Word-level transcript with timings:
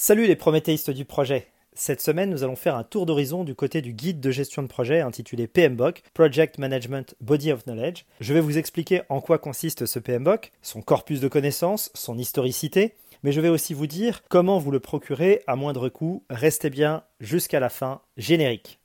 Salut 0.00 0.28
les 0.28 0.36
prométhéistes 0.36 0.90
du 0.92 1.04
projet 1.04 1.48
Cette 1.72 2.00
semaine, 2.00 2.30
nous 2.30 2.44
allons 2.44 2.54
faire 2.54 2.76
un 2.76 2.84
tour 2.84 3.04
d'horizon 3.04 3.42
du 3.42 3.56
côté 3.56 3.82
du 3.82 3.92
guide 3.92 4.20
de 4.20 4.30
gestion 4.30 4.62
de 4.62 4.68
projet 4.68 5.00
intitulé 5.00 5.48
PMBOK, 5.48 6.04
Project 6.14 6.58
Management 6.58 7.16
Body 7.20 7.50
of 7.50 7.64
Knowledge. 7.64 8.04
Je 8.20 8.32
vais 8.32 8.40
vous 8.40 8.58
expliquer 8.58 9.02
en 9.08 9.20
quoi 9.20 9.38
consiste 9.38 9.86
ce 9.86 9.98
PMBOK, 9.98 10.52
son 10.62 10.82
corpus 10.82 11.18
de 11.18 11.26
connaissances, 11.26 11.90
son 11.94 12.16
historicité, 12.16 12.94
mais 13.24 13.32
je 13.32 13.40
vais 13.40 13.48
aussi 13.48 13.74
vous 13.74 13.88
dire 13.88 14.22
comment 14.28 14.60
vous 14.60 14.70
le 14.70 14.78
procurer 14.78 15.42
à 15.48 15.56
moindre 15.56 15.88
coût. 15.88 16.22
Restez 16.30 16.70
bien 16.70 17.02
jusqu'à 17.18 17.58
la 17.58 17.68
fin. 17.68 18.00
Générique. 18.16 18.78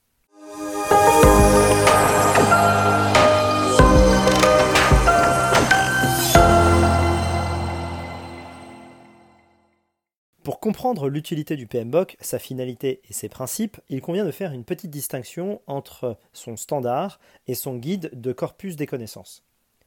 Pour 10.43 10.59
comprendre 10.59 11.07
l'utilité 11.07 11.55
du 11.55 11.67
PMBOK, 11.67 12.17
sa 12.19 12.37
finalité 12.37 12.99
et 13.09 13.13
ses 13.13 13.29
principes, 13.29 13.79
il 13.87 14.01
convient 14.01 14.25
de 14.25 14.31
faire 14.31 14.51
une 14.51 14.65
petite 14.65 14.91
distinction 14.91 15.61
entre 15.67 16.17
son 16.33 16.57
standard 16.57 17.21
et 17.47 17.55
son 17.55 17.77
guide 17.77 18.09
de 18.11 18.33
corpus 18.33 18.75
des 18.75 18.85
connaissances. 18.85 19.45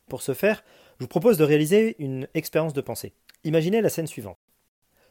Pour 0.09 0.23
ce 0.23 0.32
faire, 0.32 0.65
je 0.98 1.05
vous 1.05 1.09
propose 1.09 1.37
de 1.37 1.45
réaliser 1.45 1.95
une 1.98 2.27
expérience 2.32 2.73
de 2.73 2.80
pensée. 2.80 3.12
Imaginez 3.45 3.82
la 3.82 3.91
scène 3.91 4.06
suivante. 4.06 4.38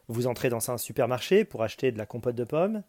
Vous 0.07 0.25
entrez 0.25 0.49
dans 0.49 0.71
un 0.71 0.79
supermarché 0.79 1.45
pour 1.45 1.61
acheter 1.61 1.91
de 1.91 1.99
la 1.99 2.07
compote 2.07 2.35
de 2.35 2.43
pommes 2.43 2.81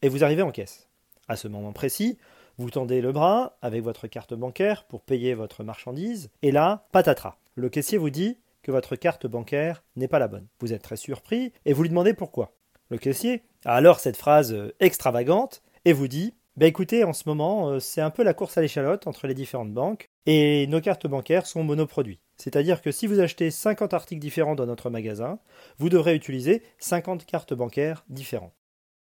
et 0.00 0.08
vous 0.08 0.24
arrivez 0.24 0.42
en 0.42 0.52
caisse. 0.52 0.88
À 1.28 1.36
ce 1.36 1.48
moment 1.48 1.74
précis, 1.74 2.16
vous 2.56 2.70
tendez 2.70 3.02
le 3.02 3.12
bras 3.12 3.58
avec 3.60 3.82
votre 3.82 4.06
carte 4.06 4.32
bancaire 4.32 4.84
pour 4.84 5.02
payer 5.02 5.34
votre 5.34 5.64
marchandise 5.64 6.30
et 6.40 6.50
là, 6.50 6.86
patatras. 6.92 7.36
Le 7.56 7.68
caissier 7.68 7.98
vous 7.98 8.10
dit 8.10 8.38
que 8.62 8.70
votre 8.70 8.96
carte 8.96 9.26
bancaire 9.26 9.84
n'est 9.96 10.08
pas 10.08 10.18
la 10.18 10.28
bonne. 10.28 10.48
Vous 10.60 10.72
êtes 10.72 10.82
très 10.82 10.96
surpris 10.96 11.52
et 11.64 11.72
vous 11.72 11.82
lui 11.82 11.88
demandez 11.88 12.14
pourquoi. 12.14 12.56
Le 12.88 12.98
caissier 12.98 13.42
a 13.64 13.74
alors 13.74 14.00
cette 14.00 14.16
phrase 14.16 14.52
euh, 14.52 14.74
extravagante 14.80 15.62
et 15.84 15.92
vous 15.92 16.08
dit 16.08 16.34
bah 16.56 16.66
écoutez, 16.66 17.04
en 17.04 17.12
ce 17.12 17.28
moment, 17.28 17.70
euh, 17.70 17.80
c'est 17.80 18.00
un 18.00 18.10
peu 18.10 18.22
la 18.22 18.34
course 18.34 18.58
à 18.58 18.60
l'échalote 18.60 19.06
entre 19.06 19.26
les 19.26 19.34
différentes 19.34 19.72
banques 19.72 20.10
et 20.26 20.66
nos 20.66 20.80
cartes 20.80 21.06
bancaires 21.06 21.46
sont 21.46 21.62
monoproduits. 21.62 22.20
C'est-à-dire 22.36 22.82
que 22.82 22.90
si 22.90 23.06
vous 23.06 23.20
achetez 23.20 23.50
50 23.50 23.94
articles 23.94 24.20
différents 24.20 24.56
dans 24.56 24.66
notre 24.66 24.90
magasin, 24.90 25.38
vous 25.78 25.88
devrez 25.88 26.14
utiliser 26.14 26.62
50 26.78 27.24
cartes 27.24 27.54
bancaires 27.54 28.04
différentes. 28.08 28.52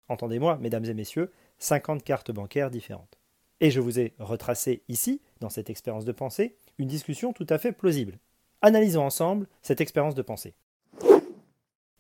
Entendez-moi, 0.09 0.59
mesdames 0.61 0.87
et 0.87 0.95
messieurs, 0.95 1.31
50 1.59 2.03
cartes 2.03 2.31
bancaires 2.31 2.71
différentes. 2.71 3.19
Et 3.61 3.71
je 3.71 3.81
vous 3.81 4.01
ai 4.01 4.15
retracé 4.19 4.83
ici, 4.89 5.21
dans 5.41 5.51
cette 5.51 5.71
expérience 5.71 6.05
de 6.05 6.13
pensée, 6.13 6.57
une 6.79 6.89
discussion 6.89 7.33
tout 7.33 7.47
à 7.49 7.59
fait 7.59 7.73
plausible. 7.73 8.19
Analysons 8.63 9.05
ensemble 9.05 9.47
cette 9.63 9.81
expérience 9.81 10.15
de 10.15 10.23
pensée. 10.23 10.55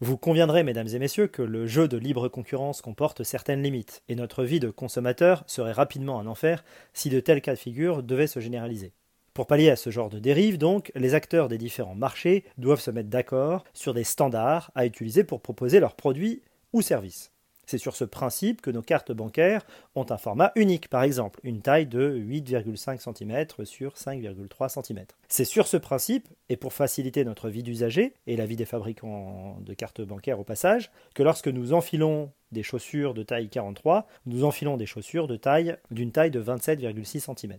Vous 0.01 0.19
conviendrez, 0.19 0.63
mesdames 0.63 0.89
et 0.89 0.99
messieurs, 0.99 1.27
que 1.27 1.43
le 1.43 1.67
jeu 1.67 1.89
de 1.89 1.97
libre 1.97 2.29
concurrence 2.29 2.83
comporte 2.83 3.23
certaines 3.25 3.63
limites, 3.63 4.03
et 4.09 4.15
notre 4.15 4.45
vie 4.45 4.61
de 4.61 4.71
consommateur 4.71 5.43
serait 5.47 5.73
rapidement 5.73 6.21
un 6.21 6.27
enfer 6.27 6.65
si 6.93 7.09
de 7.09 7.21
tels 7.21 7.41
cas 7.41 7.55
de 7.55 7.59
figure 7.59 8.03
devaient 8.03 8.27
se 8.27 8.41
généraliser. 8.41 8.93
Pour 9.33 9.47
pallier 9.47 9.71
à 9.71 9.77
ce 9.77 9.91
genre 9.91 10.09
de 10.09 10.19
dérive, 10.19 10.59
donc, 10.59 10.93
les 10.95 11.15
acteurs 11.15 11.49
des 11.49 11.59
différents 11.59 11.95
marchés 11.95 12.45
doivent 12.57 12.81
se 12.81 12.91
mettre 12.91 13.11
d'accord 13.11 13.65
sur 13.75 13.95
des 13.95 14.05
standards 14.05 14.71
à 14.75 14.87
utiliser 14.87 15.25
pour 15.25 15.43
proposer 15.43 15.81
leurs 15.81 15.95
produits 15.95 16.43
ou 16.73 16.83
services. 16.83 17.33
C'est 17.67 17.79
sur 17.79 17.97
ce 17.97 18.05
principe 18.05 18.63
que 18.63 18.71
nos 18.71 18.83
cartes 18.83 19.13
bancaires 19.13 19.67
ont 19.97 20.07
un 20.11 20.17
format 20.17 20.53
unique, 20.55 20.89
par 20.89 21.03
exemple 21.03 21.41
une 21.43 21.63
taille 21.63 21.87
de 21.87 22.17
8,5 22.17 23.01
cm 23.01 23.65
sur 23.65 23.95
5,3 23.95 24.69
cm. 24.69 25.05
C'est 25.29 25.45
sur 25.45 25.67
ce 25.67 25.77
principe, 25.77 26.29
et 26.49 26.57
pour 26.57 26.73
faciliter 26.73 27.25
notre 27.25 27.49
vie 27.49 27.65
d'usager 27.65 28.15
et 28.29 28.37
la 28.37 28.47
vie 28.47 28.57
des 28.57 28.65
fabricants 28.65 29.59
de 29.61 29.75
cartes 29.75 30.01
bancaires 30.01 30.39
au 30.39 30.45
passage, 30.45 30.93
que 31.15 31.25
lorsque 31.25 31.49
nous 31.49 31.73
enfilons 31.73 32.31
des 32.53 32.63
chaussures 32.63 33.15
de 33.15 33.25
taille 33.25 33.49
43, 33.49 34.07
nous 34.27 34.45
enfilons 34.45 34.77
des 34.77 34.87
chaussures 34.87 35.27
de 35.27 35.37
taille 35.37 35.77
d'une 35.91 36.13
taille 36.13 36.31
de 36.31 36.43
27,6 36.43 37.35
cm. 37.35 37.59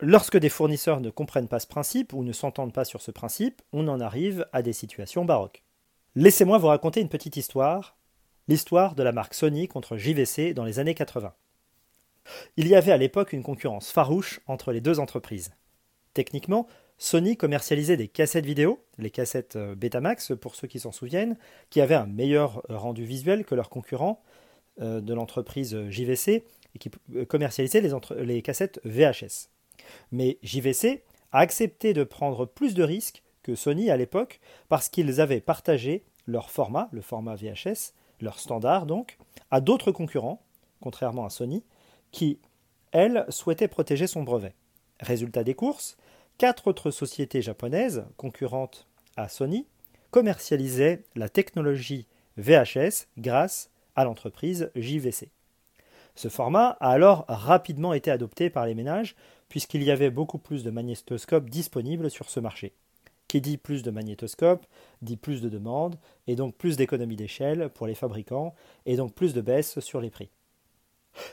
Lorsque 0.00 0.36
des 0.36 0.48
fournisseurs 0.48 1.00
ne 1.00 1.10
comprennent 1.10 1.48
pas 1.48 1.60
ce 1.60 1.66
principe 1.66 2.12
ou 2.12 2.22
ne 2.22 2.32
s'entendent 2.32 2.72
pas 2.74 2.84
sur 2.84 3.00
ce 3.00 3.10
principe, 3.12 3.62
on 3.72 3.88
en 3.88 4.00
arrive 4.00 4.46
à 4.52 4.60
des 4.60 4.72
situations 4.72 5.24
baroques. 5.24 5.62
Laissez-moi 6.16 6.58
vous 6.58 6.66
raconter 6.66 7.00
une 7.00 7.08
petite 7.08 7.36
histoire 7.36 7.96
l'histoire 8.48 8.94
de 8.94 9.02
la 9.02 9.12
marque 9.12 9.34
Sony 9.34 9.68
contre 9.68 9.96
JVC 9.96 10.54
dans 10.54 10.64
les 10.64 10.78
années 10.78 10.94
80. 10.94 11.32
Il 12.56 12.68
y 12.68 12.74
avait 12.74 12.92
à 12.92 12.96
l'époque 12.96 13.32
une 13.32 13.42
concurrence 13.42 13.90
farouche 13.90 14.40
entre 14.46 14.72
les 14.72 14.80
deux 14.80 15.00
entreprises. 15.00 15.52
Techniquement, 16.14 16.66
Sony 16.98 17.36
commercialisait 17.36 17.96
des 17.96 18.08
cassettes 18.08 18.46
vidéo, 18.46 18.84
les 18.98 19.10
cassettes 19.10 19.56
euh, 19.56 19.74
Betamax 19.74 20.32
pour 20.40 20.54
ceux 20.54 20.68
qui 20.68 20.78
s'en 20.78 20.92
souviennent, 20.92 21.36
qui 21.70 21.80
avaient 21.80 21.96
un 21.96 22.06
meilleur 22.06 22.62
euh, 22.70 22.76
rendu 22.76 23.04
visuel 23.04 23.44
que 23.44 23.54
leurs 23.54 23.70
concurrents 23.70 24.22
euh, 24.80 25.00
de 25.00 25.14
l'entreprise 25.14 25.76
JVC 25.88 26.44
et 26.74 26.78
qui 26.78 26.90
commercialisaient 27.28 27.80
les, 27.80 27.92
les 28.24 28.42
cassettes 28.42 28.80
VHS. 28.84 29.48
Mais 30.12 30.38
JVC 30.42 31.02
a 31.32 31.40
accepté 31.40 31.92
de 31.92 32.04
prendre 32.04 32.46
plus 32.46 32.74
de 32.74 32.82
risques 32.82 33.22
que 33.42 33.54
Sony 33.54 33.90
à 33.90 33.96
l'époque 33.96 34.40
parce 34.68 34.88
qu'ils 34.88 35.20
avaient 35.20 35.40
partagé 35.40 36.04
leur 36.26 36.50
format, 36.50 36.88
le 36.92 37.00
format 37.00 37.34
VHS, 37.34 37.94
leur 38.22 38.38
standard 38.38 38.86
donc, 38.86 39.18
à 39.50 39.60
d'autres 39.60 39.92
concurrents, 39.92 40.42
contrairement 40.80 41.24
à 41.24 41.30
Sony, 41.30 41.62
qui, 42.10 42.38
elles, 42.92 43.26
souhaitaient 43.28 43.68
protéger 43.68 44.06
son 44.06 44.22
brevet. 44.22 44.54
Résultat 45.00 45.44
des 45.44 45.54
courses, 45.54 45.96
quatre 46.38 46.68
autres 46.68 46.90
sociétés 46.90 47.42
japonaises, 47.42 48.04
concurrentes 48.16 48.86
à 49.16 49.28
Sony, 49.28 49.66
commercialisaient 50.10 51.04
la 51.14 51.28
technologie 51.28 52.06
VHS 52.36 53.06
grâce 53.18 53.70
à 53.96 54.04
l'entreprise 54.04 54.70
JVC. 54.74 55.30
Ce 56.14 56.28
format 56.28 56.76
a 56.80 56.90
alors 56.90 57.24
rapidement 57.28 57.94
été 57.94 58.10
adopté 58.10 58.50
par 58.50 58.66
les 58.66 58.74
ménages 58.74 59.16
puisqu'il 59.48 59.82
y 59.82 59.90
avait 59.90 60.10
beaucoup 60.10 60.38
plus 60.38 60.64
de 60.64 60.70
magnétoscopes 60.70 61.50
disponibles 61.50 62.10
sur 62.10 62.30
ce 62.30 62.40
marché. 62.40 62.72
Qui 63.32 63.40
dit 63.40 63.56
plus 63.56 63.82
de 63.82 63.90
magnétoscopes, 63.90 64.66
dit 65.00 65.16
plus 65.16 65.40
de 65.40 65.48
demandes, 65.48 65.98
et 66.26 66.36
donc 66.36 66.54
plus 66.54 66.76
d'économies 66.76 67.16
d'échelle 67.16 67.70
pour 67.70 67.86
les 67.86 67.94
fabricants, 67.94 68.54
et 68.84 68.94
donc 68.94 69.14
plus 69.14 69.32
de 69.32 69.40
baisse 69.40 69.80
sur 69.80 70.02
les 70.02 70.10
prix. 70.10 70.28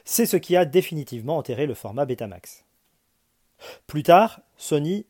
C'est 0.06 0.26
ce 0.26 0.38
qui 0.38 0.56
a 0.56 0.64
définitivement 0.64 1.36
enterré 1.36 1.66
le 1.66 1.74
format 1.74 2.06
Betamax. 2.06 2.64
Plus 3.86 4.04
tard, 4.04 4.40
Sony 4.56 5.08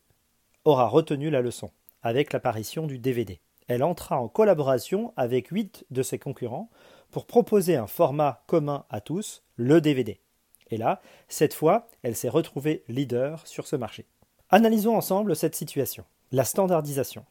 aura 0.66 0.88
retenu 0.88 1.30
la 1.30 1.42
leçon, 1.42 1.70
avec 2.02 2.34
l'apparition 2.34 2.88
du 2.88 2.98
DVD. 2.98 3.40
Elle 3.68 3.84
entra 3.84 4.20
en 4.20 4.28
collaboration 4.28 5.14
avec 5.16 5.50
huit 5.50 5.86
de 5.92 6.02
ses 6.02 6.18
concurrents 6.18 6.72
pour 7.12 7.28
proposer 7.28 7.76
un 7.76 7.86
format 7.86 8.42
commun 8.48 8.86
à 8.90 9.00
tous, 9.00 9.44
le 9.58 9.80
DVD. 9.80 10.20
Et 10.72 10.78
là, 10.78 11.04
cette 11.28 11.54
fois, 11.54 11.88
elle 12.02 12.16
s'est 12.16 12.30
retrouvée 12.30 12.84
leader 12.88 13.46
sur 13.46 13.68
ce 13.68 13.76
marché. 13.76 14.08
Analysons 14.50 14.98
ensemble 14.98 15.36
cette 15.36 15.54
situation. 15.54 16.04
La 16.32 16.44
standardisation. 16.44 17.26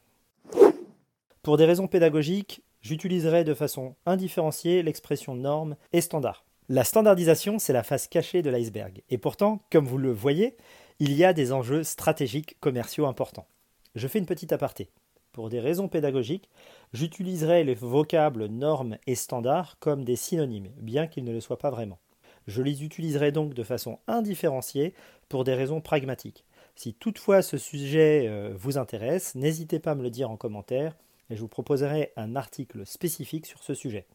Pour 1.41 1.55
des 1.55 1.63
raisons 1.63 1.87
pédagogiques, 1.87 2.63
j'utiliserai 2.81 3.45
de 3.45 3.53
façon 3.53 3.95
indifférenciée 4.05 4.83
l'expression 4.83 5.35
norme 5.35 5.77
et 5.93 6.01
standard. 6.01 6.43
La 6.67 6.83
standardisation, 6.83 7.59
c'est 7.59 7.71
la 7.71 7.83
face 7.83 8.09
cachée 8.09 8.41
de 8.41 8.49
l'iceberg. 8.49 9.01
Et 9.09 9.17
pourtant, 9.17 9.61
comme 9.71 9.87
vous 9.87 9.97
le 9.97 10.11
voyez, 10.11 10.57
il 10.99 11.13
y 11.13 11.23
a 11.23 11.31
des 11.31 11.53
enjeux 11.53 11.85
stratégiques 11.85 12.59
commerciaux 12.59 13.05
importants. 13.05 13.47
Je 13.95 14.05
fais 14.09 14.19
une 14.19 14.25
petite 14.25 14.51
aparté. 14.51 14.89
Pour 15.31 15.47
des 15.47 15.61
raisons 15.61 15.87
pédagogiques, 15.87 16.49
j'utiliserai 16.91 17.63
les 17.63 17.75
vocables 17.75 18.47
normes 18.47 18.97
et 19.07 19.15
standards 19.15 19.77
comme 19.79 20.03
des 20.03 20.17
synonymes, 20.17 20.73
bien 20.75 21.07
qu'ils 21.07 21.23
ne 21.23 21.31
le 21.31 21.39
soient 21.39 21.57
pas 21.57 21.71
vraiment. 21.71 21.99
Je 22.47 22.61
les 22.61 22.83
utiliserai 22.83 23.31
donc 23.31 23.53
de 23.53 23.63
façon 23.63 23.99
indifférenciée 24.07 24.93
pour 25.29 25.45
des 25.45 25.53
raisons 25.53 25.79
pragmatiques. 25.79 26.43
Si 26.79 26.93
toutefois 26.93 27.41
ce 27.41 27.57
sujet 27.57 28.27
euh, 28.29 28.53
vous 28.55 28.77
intéresse, 28.77 29.35
n'hésitez 29.35 29.79
pas 29.79 29.91
à 29.91 29.95
me 29.95 30.01
le 30.01 30.09
dire 30.09 30.31
en 30.31 30.37
commentaire 30.37 30.95
et 31.29 31.35
je 31.35 31.41
vous 31.41 31.49
proposerai 31.49 32.13
un 32.15 32.37
article 32.37 32.85
spécifique 32.85 33.47
sur 33.47 33.61
ce 33.63 33.73
sujet. 33.73 34.05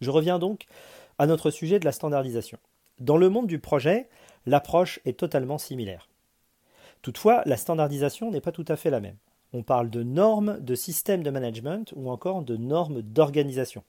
Je 0.00 0.08
reviens 0.08 0.38
donc 0.38 0.64
à 1.18 1.26
notre 1.26 1.50
sujet 1.50 1.78
de 1.78 1.84
la 1.84 1.92
standardisation. 1.92 2.56
Dans 2.98 3.18
le 3.18 3.28
monde 3.28 3.46
du 3.46 3.58
projet, 3.58 4.08
l'approche 4.46 5.00
est 5.04 5.18
totalement 5.18 5.58
similaire. 5.58 6.08
Toutefois, 7.02 7.42
la 7.44 7.58
standardisation 7.58 8.30
n'est 8.30 8.40
pas 8.40 8.52
tout 8.52 8.64
à 8.68 8.76
fait 8.76 8.88
la 8.88 9.00
même. 9.00 9.18
On 9.52 9.62
parle 9.62 9.90
de 9.90 10.02
normes 10.02 10.60
de 10.60 10.74
système 10.74 11.22
de 11.22 11.28
management 11.28 11.92
ou 11.94 12.10
encore 12.10 12.40
de 12.40 12.56
normes 12.56 13.02
d'organisation. 13.02 13.84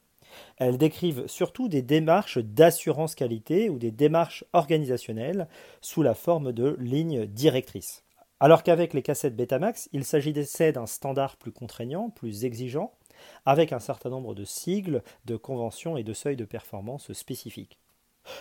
Elles 0.57 0.77
décrivent 0.77 1.27
surtout 1.27 1.68
des 1.68 1.81
démarches 1.81 2.38
d'assurance 2.38 3.15
qualité 3.15 3.69
ou 3.69 3.77
des 3.77 3.91
démarches 3.91 4.44
organisationnelles 4.53 5.47
sous 5.81 6.01
la 6.01 6.13
forme 6.13 6.51
de 6.51 6.77
lignes 6.80 7.25
directrices. 7.25 8.03
Alors 8.39 8.63
qu'avec 8.63 8.94
les 8.94 9.01
cassettes 9.01 9.35
Betamax, 9.35 9.89
il 9.94 10.03
s'agissait 10.03 10.74
d'un 10.74 10.85
standard 10.85 11.38
plus 11.38 11.51
contraignant, 11.51 12.09
plus 12.09 12.45
exigeant, 12.45 12.91
avec 13.45 13.71
un 13.71 13.80
certain 13.80 14.09
nombre 14.09 14.35
de 14.35 14.44
sigles, 14.44 15.01
de 15.25 15.38
conventions 15.38 15.95
et 15.97 16.03
de 16.03 16.13
seuils 16.13 16.36
de 16.36 16.45
performance 16.45 17.13
spécifiques. 17.13 17.79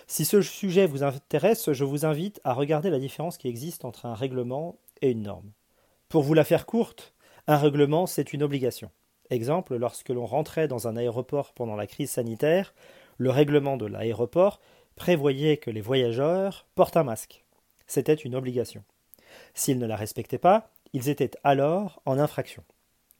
Si 0.06 0.24
ce 0.24 0.42
sujet 0.42 0.86
vous 0.86 1.02
intéresse, 1.02 1.72
je 1.72 1.84
vous 1.84 2.04
invite 2.04 2.40
à 2.44 2.52
regarder 2.52 2.90
la 2.90 2.98
différence 2.98 3.38
qui 3.38 3.48
existe 3.48 3.84
entre 3.84 4.06
un 4.06 4.14
règlement 4.14 4.76
et 5.00 5.10
une 5.10 5.22
norme. 5.22 5.52
Pour 6.08 6.22
vous 6.22 6.34
la 6.34 6.44
faire 6.44 6.66
courte, 6.66 7.14
un 7.46 7.56
règlement, 7.56 8.06
c'est 8.06 8.32
une 8.32 8.42
obligation. 8.42 8.90
Exemple, 9.32 9.76
lorsque 9.76 10.10
l'on 10.10 10.26
rentrait 10.26 10.68
dans 10.68 10.88
un 10.88 10.96
aéroport 10.98 11.54
pendant 11.54 11.74
la 11.74 11.86
crise 11.86 12.10
sanitaire, 12.10 12.74
le 13.16 13.30
règlement 13.30 13.78
de 13.78 13.86
l'aéroport 13.86 14.60
prévoyait 14.94 15.56
que 15.56 15.70
les 15.70 15.80
voyageurs 15.80 16.66
portent 16.74 16.98
un 16.98 17.02
masque. 17.02 17.42
C'était 17.86 18.12
une 18.12 18.34
obligation. 18.34 18.84
S'ils 19.54 19.78
ne 19.78 19.86
la 19.86 19.96
respectaient 19.96 20.36
pas, 20.36 20.68
ils 20.92 21.08
étaient 21.08 21.30
alors 21.44 22.02
en 22.04 22.18
infraction. 22.18 22.62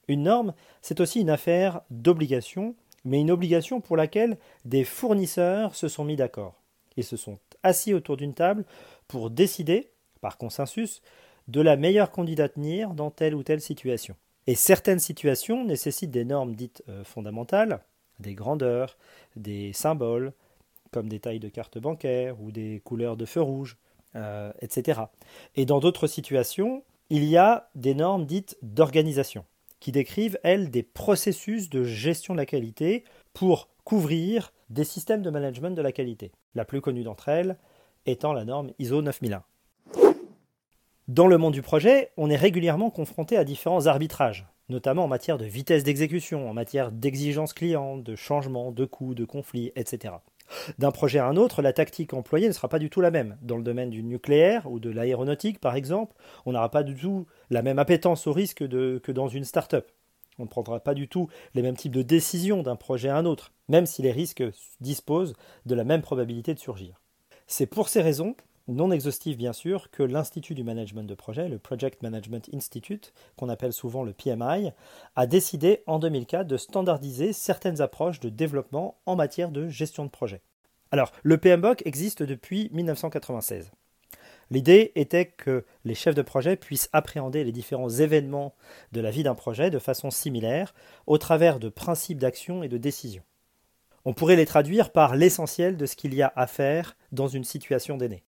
Une 0.07 0.21
norme, 0.21 0.53
c'est 0.83 0.99
aussi 0.99 1.19
une 1.19 1.31
affaire 1.31 1.81
d'obligation, 1.89 2.75
mais 3.05 3.19
une 3.19 3.31
obligation 3.31 3.81
pour 3.81 3.97
laquelle 3.97 4.37
des 4.65 4.83
fournisseurs 4.83 5.73
se 5.73 5.87
sont 5.87 6.05
mis 6.05 6.15
d'accord. 6.15 6.61
Ils 6.95 7.03
se 7.03 7.17
sont 7.17 7.39
assis 7.63 7.95
autour 7.95 8.17
d'une 8.17 8.35
table 8.35 8.65
pour 9.07 9.31
décider, 9.31 9.89
par 10.21 10.37
consensus, 10.37 11.01
de 11.47 11.61
la 11.61 11.75
meilleure 11.75 12.11
conduite 12.11 12.39
à 12.39 12.49
tenir 12.49 12.93
dans 12.93 13.09
telle 13.09 13.33
ou 13.33 13.41
telle 13.41 13.61
situation. 13.61 14.15
Et 14.47 14.55
certaines 14.55 14.99
situations 14.99 15.63
nécessitent 15.63 16.11
des 16.11 16.25
normes 16.25 16.55
dites 16.55 16.83
euh, 16.89 17.03
fondamentales, 17.03 17.79
des 18.19 18.35
grandeurs, 18.35 18.97
des 19.35 19.73
symboles, 19.73 20.33
comme 20.91 21.07
des 21.09 21.19
tailles 21.19 21.39
de 21.39 21.49
cartes 21.49 21.77
bancaires 21.77 22.39
ou 22.41 22.51
des 22.51 22.81
couleurs 22.83 23.17
de 23.17 23.25
feu 23.25 23.41
rouge, 23.41 23.77
euh, 24.15 24.51
etc. 24.61 25.01
Et 25.55 25.65
dans 25.65 25.79
d'autres 25.79 26.07
situations, 26.07 26.83
il 27.09 27.23
y 27.23 27.37
a 27.37 27.69
des 27.75 27.95
normes 27.95 28.25
dites 28.25 28.57
d'organisation, 28.61 29.45
qui 29.79 29.91
décrivent, 29.91 30.39
elles, 30.43 30.69
des 30.69 30.83
processus 30.83 31.69
de 31.69 31.83
gestion 31.83 32.33
de 32.33 32.39
la 32.39 32.45
qualité 32.45 33.03
pour 33.33 33.69
couvrir 33.83 34.53
des 34.69 34.83
systèmes 34.83 35.21
de 35.21 35.29
management 35.29 35.71
de 35.71 35.81
la 35.81 35.91
qualité. 35.91 36.31
La 36.55 36.65
plus 36.65 36.81
connue 36.81 37.03
d'entre 37.03 37.29
elles 37.29 37.57
étant 38.05 38.33
la 38.33 38.45
norme 38.45 38.71
ISO 38.79 39.01
9001. 39.01 39.43
Dans 41.09 41.27
le 41.27 41.37
monde 41.37 41.53
du 41.53 41.61
projet, 41.61 42.11
on 42.15 42.29
est 42.29 42.37
régulièrement 42.37 42.89
confronté 42.89 43.35
à 43.35 43.43
différents 43.43 43.87
arbitrages, 43.87 44.47
notamment 44.69 45.03
en 45.03 45.09
matière 45.09 45.37
de 45.37 45.43
vitesse 45.43 45.83
d'exécution, 45.83 46.49
en 46.49 46.53
matière 46.53 46.93
d'exigence 46.93 47.51
client, 47.51 47.97
de 47.97 48.15
changement, 48.15 48.71
de 48.71 48.85
coûts, 48.85 49.13
de 49.13 49.25
conflits, 49.25 49.73
etc. 49.75 50.13
D'un 50.77 50.91
projet 50.91 51.19
à 51.19 51.27
un 51.27 51.35
autre, 51.35 51.61
la 51.61 51.73
tactique 51.73 52.13
employée 52.13 52.47
ne 52.47 52.53
sera 52.53 52.69
pas 52.69 52.79
du 52.79 52.89
tout 52.89 53.01
la 53.01 53.11
même. 53.11 53.37
Dans 53.41 53.57
le 53.57 53.63
domaine 53.63 53.89
du 53.89 54.01
nucléaire 54.01 54.71
ou 54.71 54.79
de 54.79 54.89
l'aéronautique, 54.89 55.59
par 55.59 55.75
exemple, 55.75 56.15
on 56.45 56.53
n'aura 56.53 56.71
pas 56.71 56.83
du 56.83 56.95
tout 56.95 57.27
la 57.49 57.63
même 57.63 57.79
appétence 57.79 58.25
au 58.25 58.31
risque 58.31 58.65
que 58.65 59.11
dans 59.11 59.27
une 59.27 59.43
start-up. 59.43 59.91
On 60.39 60.43
ne 60.43 60.49
prendra 60.49 60.79
pas 60.79 60.93
du 60.93 61.09
tout 61.09 61.27
les 61.53 61.61
mêmes 61.63 61.75
types 61.75 61.91
de 61.91 62.01
décisions 62.01 62.63
d'un 62.63 62.77
projet 62.77 63.09
à 63.09 63.17
un 63.17 63.25
autre, 63.25 63.51
même 63.67 63.85
si 63.85 64.03
les 64.03 64.13
risques 64.13 64.43
disposent 64.79 65.33
de 65.65 65.75
la 65.75 65.83
même 65.83 66.01
probabilité 66.01 66.53
de 66.53 66.59
surgir. 66.59 67.01
C'est 67.45 67.67
pour 67.67 67.89
ces 67.89 68.01
raisons, 68.01 68.37
non 68.67 68.91
exhaustives 68.91 69.37
bien 69.37 69.53
sûr, 69.53 69.89
que 69.91 70.03
l'Institut 70.03 70.55
du 70.55 70.63
management 70.63 71.03
de 71.03 71.15
projet, 71.15 71.49
le 71.49 71.59
Project 71.59 72.01
Management 72.01 72.49
Institute, 72.53 73.13
qu'on 73.35 73.49
appelle 73.49 73.73
souvent 73.73 74.03
le 74.03 74.13
PMI, 74.13 74.71
a 75.15 75.27
décidé 75.27 75.83
en 75.87 75.99
2004 75.99 76.47
de 76.47 76.57
standardiser 76.57 77.33
certaines 77.33 77.81
approches 77.81 78.19
de 78.19 78.29
développement 78.29 78.97
en 79.05 79.15
matière 79.15 79.51
de 79.51 79.67
gestion 79.67 80.05
de 80.05 80.09
projet. 80.09 80.41
Alors, 80.91 81.11
le 81.23 81.37
PMBOK 81.37 81.85
existe 81.85 82.23
depuis 82.23 82.69
1996. 82.71 83.71
L'idée 84.51 84.91
était 84.95 85.25
que 85.25 85.65
les 85.83 85.95
chefs 85.95 86.15
de 86.15 86.21
projet 86.21 86.55
puissent 86.55 86.89
appréhender 86.93 87.43
les 87.43 87.51
différents 87.51 87.89
événements 87.89 88.53
de 88.91 89.01
la 89.01 89.09
vie 89.09 89.23
d'un 89.23 89.35
projet 89.35 89.71
de 89.71 89.79
façon 89.79 90.11
similaire, 90.11 90.73
au 91.07 91.17
travers 91.17 91.59
de 91.59 91.69
principes 91.69 92.19
d'action 92.19 92.61
et 92.61 92.69
de 92.69 92.77
décision. 92.77 93.23
On 94.05 94.13
pourrait 94.13 94.35
les 94.35 94.45
traduire 94.45 94.91
par 94.91 95.15
l'essentiel 95.15 95.77
de 95.77 95.85
ce 95.85 95.95
qu'il 95.95 96.13
y 96.13 96.21
a 96.21 96.31
à 96.35 96.45
faire 96.45 96.97
dans 97.11 97.27
une 97.27 97.45
situation 97.45 97.97
d'aîné. 97.97 98.23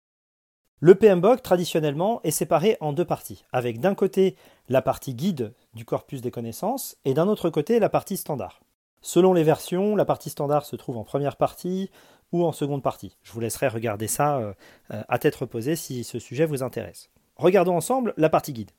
Le 0.83 0.95
PMBOK, 0.95 1.43
traditionnellement, 1.43 2.23
est 2.25 2.31
séparé 2.31 2.79
en 2.81 2.95
deux 2.95 3.05
parties, 3.05 3.45
avec 3.53 3.81
d'un 3.81 3.95
côté 3.95 4.35
la 4.71 4.81
partie 4.81 5.15
guide 5.15 5.53
du 5.75 5.85
corpus 5.85 6.23
des 6.23 6.31
connaissances 6.31 6.97
et 7.05 7.13
d'un 7.13 7.29
autre 7.29 7.51
côté 7.51 7.79
la 7.79 7.91
partie 7.91 8.17
standard. 8.17 8.63
Selon 9.03 9.35
les 9.35 9.43
versions, 9.43 9.95
la 9.95 10.07
partie 10.07 10.31
standard 10.31 10.65
se 10.65 10.77
trouve 10.77 10.97
en 10.97 11.05
première 11.05 11.37
partie 11.37 11.91
ou 12.33 12.47
en 12.47 12.53
seconde 12.53 12.83
partie. 12.83 13.19
Je 13.23 13.33
vous 13.33 13.41
laisserai 13.41 13.69
regarder 13.69 14.07
ça 14.07 14.39
euh, 14.39 14.55
euh, 14.93 15.03
à 15.07 15.19
tête 15.19 15.37
reposée 15.37 15.77
si 15.77 16.03
ce 16.03 16.19
sujet 16.19 16.47
vous 16.47 16.63
intéresse. 16.63 17.11
Regardons 17.37 17.77
ensemble 17.77 18.15
la 18.17 18.31
partie 18.31 18.55
guide. 18.55 18.71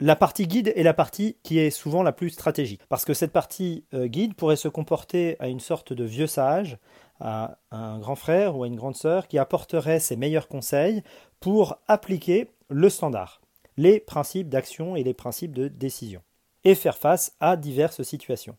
La 0.00 0.14
partie 0.14 0.46
guide 0.46 0.72
est 0.76 0.84
la 0.84 0.94
partie 0.94 1.38
qui 1.42 1.58
est 1.58 1.70
souvent 1.70 2.04
la 2.04 2.12
plus 2.12 2.30
stratégique, 2.30 2.82
parce 2.88 3.04
que 3.04 3.14
cette 3.14 3.32
partie 3.32 3.84
euh, 3.94 4.06
guide 4.06 4.34
pourrait 4.34 4.54
se 4.54 4.68
comporter 4.68 5.34
à 5.40 5.48
une 5.48 5.58
sorte 5.58 5.92
de 5.92 6.04
vieux 6.04 6.28
sage, 6.28 6.78
à 7.18 7.58
un 7.72 7.98
grand 7.98 8.14
frère 8.14 8.56
ou 8.56 8.62
à 8.62 8.68
une 8.68 8.76
grande 8.76 8.94
sœur 8.94 9.26
qui 9.26 9.38
apporterait 9.38 9.98
ses 9.98 10.14
meilleurs 10.14 10.46
conseils 10.46 11.02
pour 11.40 11.78
appliquer 11.88 12.52
le 12.68 12.88
standard, 12.90 13.40
les 13.76 13.98
principes 13.98 14.48
d'action 14.48 14.94
et 14.94 15.02
les 15.02 15.14
principes 15.14 15.52
de 15.52 15.66
décision, 15.66 16.22
et 16.62 16.76
faire 16.76 16.96
face 16.96 17.34
à 17.40 17.56
diverses 17.56 18.04
situations. 18.04 18.56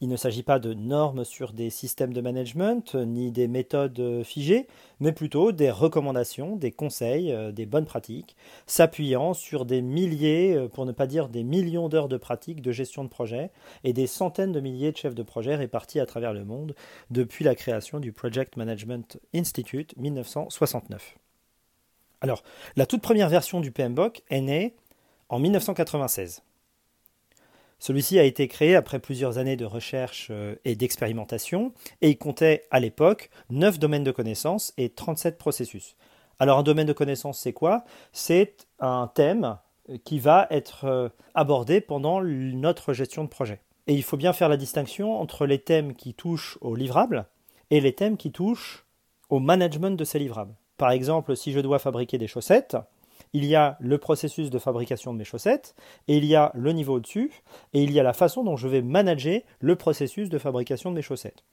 Il 0.00 0.08
ne 0.08 0.16
s'agit 0.16 0.42
pas 0.42 0.58
de 0.58 0.74
normes 0.74 1.24
sur 1.24 1.52
des 1.52 1.70
systèmes 1.70 2.12
de 2.12 2.20
management 2.20 2.94
ni 2.94 3.32
des 3.32 3.48
méthodes 3.48 4.22
figées, 4.22 4.66
mais 5.00 5.12
plutôt 5.12 5.52
des 5.52 5.70
recommandations, 5.70 6.56
des 6.56 6.70
conseils, 6.70 7.32
euh, 7.32 7.52
des 7.52 7.66
bonnes 7.66 7.84
pratiques, 7.84 8.36
s'appuyant 8.66 9.34
sur 9.34 9.64
des 9.64 9.82
milliers, 9.82 10.54
euh, 10.54 10.68
pour 10.68 10.86
ne 10.86 10.92
pas 10.92 11.06
dire 11.06 11.28
des 11.28 11.42
millions 11.42 11.88
d'heures 11.88 12.08
de 12.08 12.16
pratique 12.16 12.62
de 12.62 12.72
gestion 12.72 13.04
de 13.04 13.08
projet 13.08 13.50
et 13.84 13.92
des 13.92 14.06
centaines 14.06 14.52
de 14.52 14.60
milliers 14.60 14.92
de 14.92 14.96
chefs 14.96 15.14
de 15.14 15.22
projet 15.22 15.54
répartis 15.54 16.00
à 16.00 16.06
travers 16.06 16.32
le 16.32 16.44
monde 16.44 16.74
depuis 17.10 17.44
la 17.44 17.54
création 17.54 18.00
du 18.00 18.12
Project 18.12 18.56
Management 18.56 19.18
Institute 19.34 19.94
1969. 19.96 21.16
Alors, 22.20 22.42
la 22.76 22.86
toute 22.86 23.02
première 23.02 23.28
version 23.28 23.60
du 23.60 23.70
PMBOK 23.70 24.22
est 24.28 24.40
née 24.40 24.74
en 25.28 25.38
1996. 25.38 26.42
Celui-ci 27.78 28.18
a 28.18 28.24
été 28.24 28.48
créé 28.48 28.74
après 28.74 28.98
plusieurs 28.98 29.38
années 29.38 29.56
de 29.56 29.64
recherche 29.64 30.28
euh, 30.30 30.56
et 30.64 30.74
d'expérimentation, 30.74 31.72
et 32.02 32.10
il 32.10 32.18
comptait 32.18 32.64
à 32.70 32.80
l'époque 32.80 33.30
9 33.50 33.78
domaines 33.78 34.04
de 34.04 34.10
connaissances 34.10 34.72
et 34.76 34.90
37 34.90 35.38
processus. 35.38 35.96
Alors 36.40 36.58
un 36.58 36.62
domaine 36.62 36.86
de 36.86 36.92
connaissances, 36.92 37.38
c'est 37.38 37.52
quoi? 37.52 37.84
C'est 38.12 38.66
un 38.80 39.10
thème 39.12 39.58
qui 40.04 40.18
va 40.18 40.46
être 40.50 40.84
euh, 40.84 41.08
abordé 41.34 41.80
pendant 41.80 42.20
notre 42.22 42.92
gestion 42.92 43.24
de 43.24 43.28
projet. 43.28 43.60
Et 43.86 43.94
il 43.94 44.02
faut 44.02 44.16
bien 44.16 44.32
faire 44.32 44.48
la 44.48 44.56
distinction 44.56 45.18
entre 45.18 45.46
les 45.46 45.58
thèmes 45.58 45.94
qui 45.94 46.14
touchent 46.14 46.58
aux 46.60 46.74
livrables 46.74 47.26
et 47.70 47.80
les 47.80 47.94
thèmes 47.94 48.16
qui 48.16 48.30
touchent 48.30 48.84
au 49.30 49.40
management 49.40 49.96
de 49.96 50.04
ces 50.04 50.18
livrables. 50.18 50.54
Par 50.76 50.90
exemple, 50.90 51.36
si 51.36 51.52
je 51.52 51.60
dois 51.60 51.78
fabriquer 51.78 52.18
des 52.18 52.26
chaussettes, 52.26 52.76
il 53.32 53.44
y 53.44 53.54
a 53.54 53.76
le 53.80 53.98
processus 53.98 54.50
de 54.50 54.58
fabrication 54.58 55.12
de 55.12 55.18
mes 55.18 55.24
chaussettes, 55.24 55.74
et 56.06 56.16
il 56.16 56.24
y 56.24 56.34
a 56.34 56.50
le 56.54 56.72
niveau 56.72 56.94
au-dessus, 56.94 57.32
et 57.72 57.82
il 57.82 57.92
y 57.92 58.00
a 58.00 58.02
la 58.02 58.12
façon 58.12 58.44
dont 58.44 58.56
je 58.56 58.68
vais 58.68 58.82
manager 58.82 59.40
le 59.60 59.76
processus 59.76 60.28
de 60.28 60.38
fabrication 60.38 60.90
de 60.90 60.96
mes 60.96 61.02
chaussettes. 61.02 61.44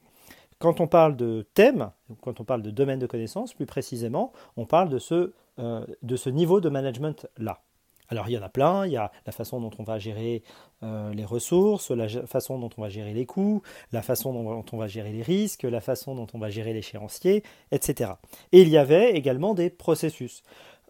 Quand 0.58 0.80
on 0.80 0.86
parle 0.86 1.16
de 1.16 1.46
thème, 1.54 1.90
quand 2.22 2.40
on 2.40 2.44
parle 2.44 2.62
de 2.62 2.70
domaine 2.70 2.98
de 2.98 3.06
connaissance, 3.06 3.52
plus 3.52 3.66
précisément, 3.66 4.32
on 4.56 4.64
parle 4.64 4.88
de 4.88 4.98
ce, 4.98 5.32
euh, 5.58 5.84
de 6.02 6.16
ce 6.16 6.30
niveau 6.30 6.60
de 6.60 6.70
management-là. 6.70 7.60
Alors 8.08 8.28
il 8.28 8.32
y 8.32 8.38
en 8.38 8.42
a 8.42 8.48
plein, 8.48 8.86
il 8.86 8.92
y 8.92 8.96
a 8.96 9.10
la 9.26 9.32
façon 9.32 9.60
dont 9.60 9.70
on 9.78 9.82
va 9.82 9.98
gérer 9.98 10.42
euh, 10.82 11.12
les 11.12 11.24
ressources, 11.24 11.90
la 11.90 12.08
façon 12.26 12.58
dont 12.58 12.70
on 12.76 12.82
va 12.82 12.88
gérer 12.88 13.12
les 13.12 13.26
coûts, 13.26 13.62
la 13.92 14.02
façon 14.02 14.32
dont 14.32 14.64
on 14.72 14.76
va 14.76 14.86
gérer 14.86 15.12
les 15.12 15.22
risques, 15.22 15.64
la 15.64 15.80
façon 15.80 16.14
dont 16.14 16.26
on 16.32 16.38
va 16.38 16.48
gérer 16.48 16.72
l'échéancier, 16.72 17.42
etc. 17.72 18.12
Et 18.52 18.62
il 18.62 18.68
y 18.68 18.78
avait 18.78 19.12
également 19.12 19.54
des 19.54 19.70
processus. 19.70 20.42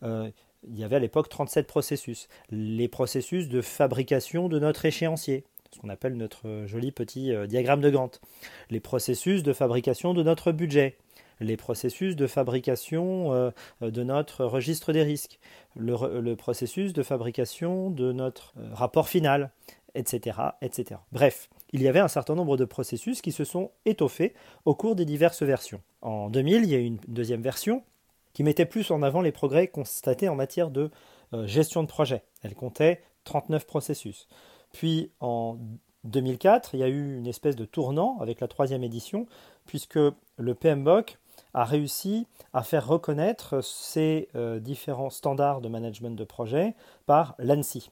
Euh, 0.03 0.31
il 0.67 0.79
y 0.79 0.85
avait 0.85 0.97
à 0.97 1.01
l'époque 1.01 1.29
37 1.29 1.67
processus. 1.67 2.29
Les 2.51 2.89
processus 2.89 3.49
de 3.49 3.61
fabrication 3.61 4.49
de 4.49 4.59
notre 4.59 4.85
échéancier, 4.85 5.45
ce 5.73 5.81
qu'on 5.81 5.89
appelle 5.89 6.17
notre 6.17 6.65
joli 6.67 6.93
petit 6.93 7.33
euh, 7.33 7.47
diagramme 7.47 7.81
de 7.81 7.91
Gantt. 7.91 8.21
Les 8.71 8.81
processus 8.81 9.43
de 9.43 9.53
fabrication 9.53 10.15
de 10.15 10.23
notre 10.23 10.53
budget. 10.53 10.97
Les 11.41 11.57
processus 11.57 12.17
de 12.17 12.27
fabrication 12.27 13.33
euh, 13.33 13.51
de 13.83 14.03
notre 14.03 14.45
registre 14.45 14.93
des 14.93 15.03
risques. 15.03 15.39
Le, 15.77 16.35
processus 16.35 16.93
de 16.93 17.03
fabrication 17.03 17.91
de 17.91 18.13
notre 18.13 18.55
euh, 18.59 18.69
rapport 18.73 19.09
final, 19.09 19.51
etc., 19.95 20.39
etc. 20.63 21.01
Bref, 21.13 21.51
il 21.73 21.83
y 21.83 21.89
avait 21.89 22.01
un 22.01 22.09
certain 22.09 22.35
nombre 22.35 22.57
de 22.57 22.65
processus 22.65 23.21
qui 23.21 23.33
se 23.33 23.45
sont 23.45 23.71
étoffés 23.85 24.35
au 24.65 24.75
cours 24.75 24.97
des 24.97 25.05
diverses 25.05 25.43
versions. 25.43 25.83
En 26.01 26.31
2000, 26.31 26.65
il 26.65 26.71
y 26.71 26.75
a 26.75 26.79
eu 26.79 26.85
une 26.85 27.01
deuxième 27.09 27.43
version 27.43 27.83
qui 28.37 28.43
mettait 28.43 28.67
plus 28.67 28.91
en 28.91 29.01
avant 29.01 29.23
les 29.23 29.33
progrès 29.33 29.67
constatés 29.67 30.29
en 30.29 30.35
matière 30.35 30.71
de 30.71 30.91
euh, 31.33 31.47
gestion 31.47 31.83
de 31.83 31.89
projet. 31.89 32.23
Elle 32.43 32.55
comptait 32.55 33.01
39 33.25 33.67
processus. 33.67 34.29
Puis 34.75 35.11
en 35.21 35.57
2004, 36.05 36.75
il 36.75 36.81
y 36.81 36.83
a 36.83 36.89
eu 36.89 37.17
une 37.17 37.27
espèce 37.27 37.57
de 37.57 37.65
tournant 37.65 38.19
avec 38.21 38.41
la 38.41 38.47
troisième 38.47 38.85
édition, 38.85 39.25
puisque 39.65 39.97
le 39.97 40.55
PMBOK 40.55 41.17
a 41.55 41.65
réussi 41.65 42.27
à 42.53 42.63
faire 42.63 42.87
reconnaître 42.87 43.63
ces 43.65 44.29
euh, 44.35 44.61
différents 44.61 45.09
standards 45.09 45.63
de 45.63 45.71
management 45.71 46.15
de 46.15 46.25
projet 46.25 46.75
par 47.07 47.37
l'ANSI, 47.39 47.91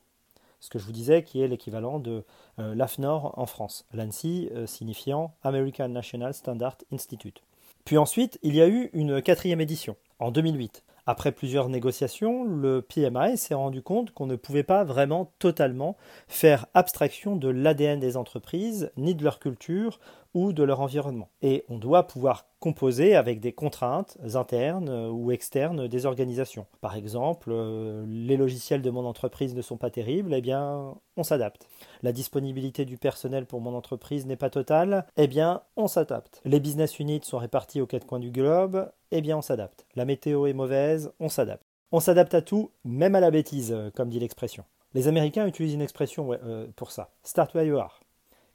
ce 0.60 0.68
que 0.68 0.78
je 0.78 0.84
vous 0.84 0.92
disais 0.92 1.22
qui 1.22 1.40
est 1.40 1.48
l'équivalent 1.48 1.98
de 1.98 2.22
euh, 2.58 2.74
l'AFNOR 2.74 3.32
en 3.38 3.46
France, 3.46 3.86
l'ANSI 3.94 4.50
signifiant 4.66 5.34
American 5.42 5.88
National 5.88 6.34
Standard 6.34 6.76
Institute. 6.92 7.42
Puis 7.84 7.98
ensuite, 7.98 8.38
il 8.42 8.54
y 8.54 8.62
a 8.62 8.68
eu 8.68 8.88
une 8.94 9.20
quatrième 9.20 9.60
édition, 9.60 9.96
en 10.18 10.30
2008, 10.30 10.82
Après 11.06 11.32
plusieurs 11.32 11.68
négociations, 11.68 12.44
le 12.44 12.80
PMI 12.80 13.36
s'est 13.36 13.52
rendu 13.52 13.82
compte 13.82 14.12
qu'on 14.12 14.26
ne 14.26 14.36
pouvait 14.36 14.62
pas 14.62 14.84
vraiment 14.84 15.30
totalement 15.38 15.98
faire 16.26 16.64
abstraction 16.72 17.36
de 17.36 17.48
l'ADN 17.48 18.00
des 18.00 18.16
entreprises, 18.16 18.90
ni 18.96 19.14
de 19.14 19.22
leur 19.22 19.38
culture 19.38 20.00
ou 20.34 20.52
de 20.52 20.62
leur 20.62 20.80
environnement. 20.80 21.30
Et 21.42 21.64
on 21.68 21.78
doit 21.78 22.06
pouvoir 22.06 22.46
composer 22.60 23.14
avec 23.14 23.40
des 23.40 23.52
contraintes 23.52 24.18
internes 24.34 24.90
ou 25.10 25.30
externes 25.30 25.86
des 25.86 26.06
organisations. 26.06 26.66
Par 26.80 26.96
exemple, 26.96 27.50
euh, 27.52 28.04
les 28.08 28.36
logiciels 28.36 28.82
de 28.82 28.90
mon 28.90 29.04
entreprise 29.04 29.54
ne 29.54 29.62
sont 29.62 29.76
pas 29.76 29.90
terribles, 29.90 30.34
eh 30.34 30.40
bien, 30.40 30.94
on 31.16 31.22
s'adapte. 31.22 31.68
La 32.02 32.12
disponibilité 32.12 32.84
du 32.84 32.98
personnel 32.98 33.46
pour 33.46 33.60
mon 33.60 33.74
entreprise 33.74 34.26
n'est 34.26 34.36
pas 34.36 34.50
totale, 34.50 35.06
eh 35.16 35.26
bien, 35.26 35.62
on 35.76 35.86
s'adapte. 35.86 36.40
Les 36.44 36.60
business 36.60 36.98
units 36.98 37.20
sont 37.22 37.38
répartis 37.38 37.80
aux 37.80 37.86
quatre 37.86 38.06
coins 38.06 38.20
du 38.20 38.30
globe, 38.30 38.90
eh 39.10 39.20
bien, 39.20 39.38
on 39.38 39.42
s'adapte. 39.42 39.86
La 39.94 40.04
météo 40.04 40.46
est 40.46 40.52
mauvaise, 40.52 41.12
on 41.20 41.28
s'adapte. 41.28 41.64
On 41.92 42.00
s'adapte 42.00 42.34
à 42.34 42.42
tout, 42.42 42.70
même 42.84 43.14
à 43.14 43.20
la 43.20 43.30
bêtise, 43.30 43.72
euh, 43.72 43.90
comme 43.94 44.08
dit 44.08 44.18
l'expression. 44.18 44.64
Les 44.94 45.06
Américains 45.06 45.46
utilisent 45.46 45.74
une 45.74 45.82
expression 45.82 46.32
euh, 46.32 46.66
pour 46.76 46.92
ça. 46.92 47.10
Start 47.22 47.54
where 47.54 47.66
you 47.66 47.76
are. 47.76 48.00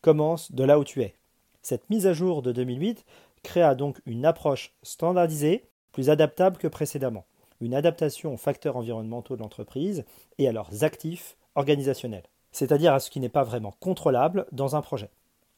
Commence 0.02 0.52
de 0.52 0.64
là 0.64 0.80
où 0.80 0.84
tu 0.84 1.02
es. 1.02 1.16
Cette 1.62 1.90
mise 1.90 2.08
à 2.08 2.14
jour 2.14 2.42
de 2.42 2.52
2008 2.52 3.06
créa 3.44 3.76
donc 3.76 4.00
une 4.06 4.26
approche 4.26 4.74
standardisée, 4.84 5.66
plus 5.92 6.10
adaptable 6.10 6.58
que 6.58 6.68
précédemment, 6.68 7.26
une 7.62 7.74
adaptation 7.74 8.34
aux 8.34 8.38
facteurs 8.38 8.78
environnementaux 8.78 9.36
de 9.36 9.42
l'entreprise 9.42 10.06
et 10.38 10.48
à 10.48 10.52
leurs 10.52 10.84
actifs 10.84 11.38
organisationnels, 11.56 12.24
c'est-à-dire 12.52 12.94
à 12.94 13.00
ce 13.00 13.10
qui 13.10 13.20
n'est 13.20 13.30
pas 13.30 13.44
vraiment 13.44 13.74
contrôlable 13.80 14.46
dans 14.52 14.76
un 14.76 14.82
projet. 14.82 15.10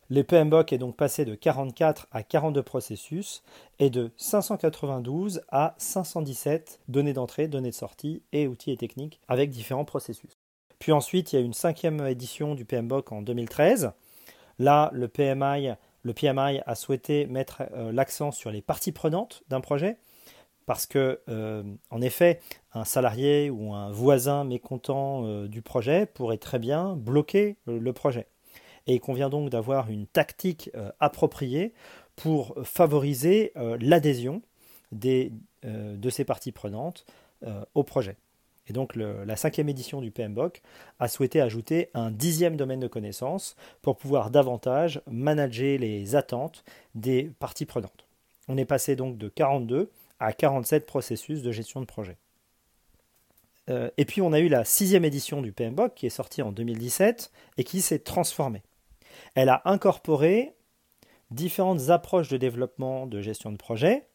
Le 0.10 0.24
PMBOK 0.24 0.74
est 0.74 0.78
donc 0.78 0.98
passé 0.98 1.24
de 1.24 1.36
44 1.36 2.08
à 2.12 2.22
42 2.22 2.64
processus 2.64 3.44
et 3.80 3.90
de 3.90 4.12
592 4.18 5.42
à 5.50 5.74
517 5.78 6.82
données 6.90 7.14
d'entrée, 7.14 7.48
données 7.48 7.70
de 7.70 7.76
sortie 7.76 8.22
et 8.34 8.46
outils 8.46 8.72
et 8.72 8.78
techniques 8.78 9.22
avec 9.30 9.52
différents 9.52 9.86
processus. 9.86 10.38
Puis 10.80 10.92
ensuite, 10.92 11.32
il 11.32 11.36
y 11.38 11.42
a 11.42 11.46
une 11.46 11.54
cinquième 11.54 12.06
édition 12.06 12.56
du 12.56 12.66
PMBOK 12.66 13.12
en 13.14 13.22
2013. 13.22 13.94
Là, 14.60 14.90
le 14.94 15.08
PMI 15.08 15.70
le 16.04 16.14
PMI 16.14 16.62
a 16.66 16.76
souhaité 16.76 17.26
mettre 17.28 17.64
euh, 17.74 17.92
l'accent 17.92 18.32
sur 18.32 18.52
les 18.52 18.62
parties 18.62 18.92
prenantes 18.92 19.44
d'un 19.50 19.62
projet, 19.62 19.98
parce 20.66 20.86
que, 20.86 21.22
euh, 21.30 21.64
en 21.90 22.02
effet, 22.02 22.40
un 22.74 22.86
salarié 22.86 23.50
ou 23.50 23.74
un 23.74 23.92
voisin 23.92 24.44
mécontent 24.44 25.26
euh, 25.26 25.48
du 25.48 25.62
projet 25.62 26.06
pourrait 26.06 26.38
très 26.38 26.60
bien 26.60 26.96
bloquer 26.96 27.58
le 27.66 27.94
projet. 27.94 28.28
Et 28.88 28.96
il 28.96 29.00
convient 29.00 29.30
donc 29.30 29.50
d'avoir 29.50 29.90
une 29.90 30.08
tactique 30.08 30.72
appropriée 31.00 31.74
pour 32.16 32.56
favoriser 32.64 33.54
l'adhésion 33.80 34.42
de 34.92 36.10
ces 36.10 36.26
parties 36.26 36.52
prenantes 36.52 37.06
au 37.76 37.84
projet. 37.84 38.18
Et 38.68 38.74
donc 38.74 38.96
la 38.96 39.36
cinquième 39.36 39.70
édition 39.70 40.02
du 40.02 40.12
PMBOK 40.12 40.62
a 41.00 41.08
souhaité 41.08 41.42
ajouter 41.42 41.90
un 41.94 42.12
dixième 42.12 42.56
domaine 42.56 42.80
de 42.80 42.88
connaissances 42.88 43.56
pour 43.82 43.98
pouvoir 43.98 44.30
davantage 44.30 45.02
manager 45.10 45.80
les 45.80 46.16
attentes 46.16 46.64
des 46.96 47.32
parties 47.40 47.66
prenantes. 47.66 48.08
On 48.48 48.58
est 48.58 48.66
passé 48.66 48.96
donc 48.96 49.18
de 49.18 49.30
42 49.30 49.90
à 50.20 50.34
47 50.34 50.86
processus 50.86 51.42
de 51.42 51.52
gestion 51.52 51.82
de 51.82 51.86
projet. 51.86 52.18
Euh, 53.70 53.90
et 53.98 54.06
puis 54.06 54.22
on 54.22 54.34
a 54.34 54.40
eu 54.40 54.48
la 54.48 54.66
sixième 54.66 55.06
édition 55.06 55.42
du 55.42 55.52
PMBOK 55.52 55.94
qui 55.94 56.06
est 56.06 56.10
sortie 56.10 56.42
en 56.42 56.52
2017 56.52 57.32
et 57.58 57.64
qui 57.64 57.82
s'est 57.82 58.00
transformée. 58.00 58.64
Elle 59.36 59.50
a 59.50 59.62
incorporé 59.66 60.54
différentes 61.32 61.90
approches 61.90 62.30
de 62.30 62.38
développement 62.38 63.08
de 63.08 63.22
gestion 63.22 63.52
de 63.52 63.58
projet, 63.58 64.08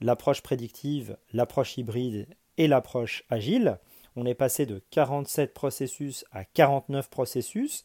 l'approche 0.00 0.42
prédictive, 0.42 1.16
l'approche 1.32 1.76
hybride 1.76 2.26
et 2.58 2.68
l'approche 2.68 3.24
agile. 3.30 3.78
On 4.16 4.26
est 4.26 4.34
passé 4.34 4.66
de 4.66 4.82
47 4.90 5.54
processus 5.54 6.24
à 6.32 6.44
49 6.44 7.08
processus. 7.08 7.84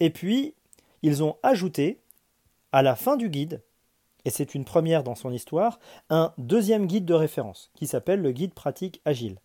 Et 0.00 0.10
puis, 0.10 0.54
ils 1.02 1.22
ont 1.22 1.36
ajouté, 1.42 2.00
à 2.72 2.82
la 2.82 2.96
fin 2.96 3.16
du 3.16 3.28
guide, 3.28 3.62
et 4.24 4.30
c'est 4.30 4.54
une 4.54 4.64
première 4.64 5.04
dans 5.04 5.14
son 5.14 5.32
histoire, 5.32 5.78
un 6.10 6.32
deuxième 6.38 6.86
guide 6.86 7.04
de 7.04 7.14
référence 7.14 7.70
qui 7.74 7.86
s'appelle 7.86 8.20
le 8.20 8.32
guide 8.32 8.54
pratique 8.54 9.00
agile, 9.04 9.38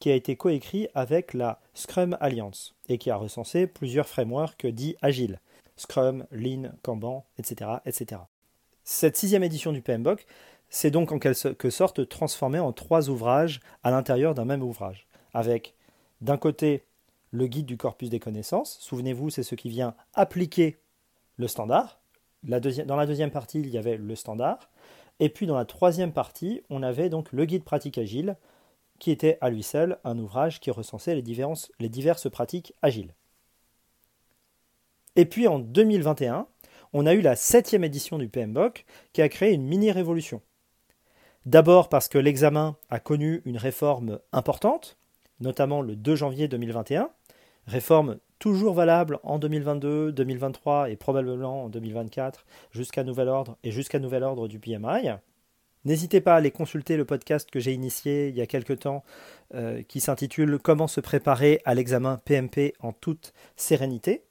qui 0.00 0.10
a 0.10 0.14
été 0.14 0.36
coécrit 0.36 0.88
avec 0.94 1.32
la 1.32 1.60
Scrum 1.74 2.16
Alliance 2.20 2.74
et 2.88 2.98
qui 2.98 3.10
a 3.10 3.16
recensé 3.16 3.66
plusieurs 3.66 4.08
frameworks 4.08 4.66
dits 4.66 4.96
agiles. 5.00 5.40
Scrum, 5.76 6.26
Lean, 6.30 6.72
Kanban, 6.82 7.24
etc., 7.38 7.70
etc. 7.84 8.22
Cette 8.82 9.16
sixième 9.16 9.42
édition 9.42 9.72
du 9.72 9.82
PMBOK 9.82 10.26
c'est 10.68 10.90
donc 10.90 11.12
en 11.12 11.18
quelque 11.18 11.70
sorte 11.70 12.08
transformé 12.08 12.58
en 12.58 12.72
trois 12.72 13.08
ouvrages 13.08 13.60
à 13.82 13.90
l'intérieur 13.90 14.34
d'un 14.34 14.44
même 14.44 14.62
ouvrage, 14.62 15.06
avec 15.32 15.74
d'un 16.20 16.36
côté 16.36 16.84
le 17.30 17.46
guide 17.46 17.66
du 17.66 17.76
corpus 17.76 18.10
des 18.10 18.20
connaissances, 18.20 18.78
souvenez-vous, 18.80 19.30
c'est 19.30 19.42
ce 19.42 19.54
qui 19.54 19.68
vient 19.68 19.94
appliquer 20.14 20.78
le 21.36 21.48
standard. 21.48 22.00
dans 22.42 22.96
la 22.96 23.06
deuxième 23.06 23.30
partie, 23.30 23.60
il 23.60 23.68
y 23.68 23.78
avait 23.78 23.96
le 23.96 24.16
standard. 24.16 24.70
Et 25.20 25.28
puis 25.28 25.46
dans 25.46 25.56
la 25.56 25.64
troisième 25.64 26.12
partie, 26.12 26.62
on 26.70 26.82
avait 26.82 27.08
donc 27.08 27.32
le 27.32 27.44
guide 27.44 27.64
pratique 27.64 27.98
agile, 27.98 28.36
qui 28.98 29.10
était 29.10 29.38
à 29.40 29.50
lui 29.50 29.62
seul 29.62 29.98
un 30.04 30.18
ouvrage 30.18 30.60
qui 30.60 30.70
recensait 30.70 31.14
les 31.14 31.22
diverses, 31.22 32.30
pratiques 32.30 32.74
agiles. 32.82 33.14
Et 35.16 35.26
puis 35.26 35.48
en 35.48 35.58
2021, 35.58 36.46
on 36.92 37.06
a 37.06 37.14
eu 37.14 37.20
la 37.20 37.36
septième 37.36 37.84
édition 37.84 38.18
du 38.18 38.28
PMBOK 38.28 38.84
qui 39.12 39.22
a 39.22 39.28
créé 39.28 39.52
une 39.52 39.64
mini-révolution. 39.64 40.40
D'abord 41.46 41.88
parce 41.88 42.08
que 42.08 42.18
l'examen 42.18 42.76
a 42.90 42.98
connu 42.98 43.40
une 43.44 43.56
réforme 43.56 44.18
importante, 44.32 44.98
notamment 45.38 45.80
le 45.80 45.94
2 45.94 46.16
janvier 46.16 46.48
2021, 46.48 47.08
réforme 47.68 48.18
toujours 48.40 48.74
valable 48.74 49.20
en 49.22 49.38
2022, 49.38 50.10
2023 50.10 50.90
et 50.90 50.96
probablement 50.96 51.64
en 51.64 51.68
2024 51.68 52.44
jusqu'à 52.72 53.04
nouvel 53.04 53.28
ordre 53.28 53.56
et 53.62 53.70
jusqu'à 53.70 54.00
nouvel 54.00 54.24
ordre 54.24 54.48
du 54.48 54.58
PMI. 54.58 55.10
N'hésitez 55.84 56.20
pas 56.20 56.34
à 56.34 56.38
aller 56.38 56.50
consulter 56.50 56.96
le 56.96 57.04
podcast 57.04 57.48
que 57.48 57.60
j'ai 57.60 57.72
initié 57.72 58.26
il 58.26 58.34
y 58.34 58.40
a 58.40 58.46
quelque 58.46 58.72
temps 58.72 59.04
euh, 59.54 59.82
qui 59.82 60.00
s'intitule 60.00 60.58
Comment 60.58 60.88
se 60.88 61.00
préparer 61.00 61.60
à 61.64 61.74
l'examen 61.74 62.18
PMP 62.24 62.74
en 62.80 62.92
toute 62.92 63.32
sérénité 63.54 64.25